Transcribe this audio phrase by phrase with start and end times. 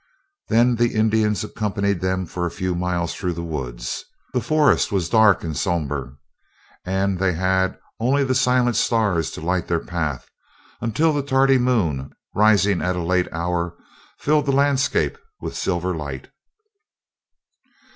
[0.47, 4.03] Then the Indians accompanied them for a few miles through the woods.
[4.33, 6.15] The forest was dark and sombre,
[6.83, 10.27] and they had only the silent stars to light their path,
[10.81, 13.77] until the tardy moon, rising at a late hour,
[14.17, 16.31] filled the landscape with silver light.